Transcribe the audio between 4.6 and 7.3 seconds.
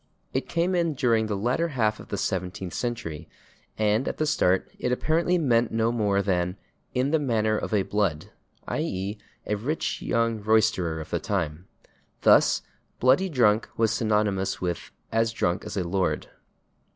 it apparently meant no more than "in the